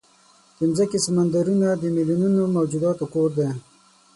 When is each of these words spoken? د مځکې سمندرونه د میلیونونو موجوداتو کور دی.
د 0.57 0.59
مځکې 0.69 0.97
سمندرونه 1.05 1.67
د 1.73 1.83
میلیونونو 1.95 2.41
موجوداتو 2.55 3.05
کور 3.13 3.29
دی. 3.37 3.49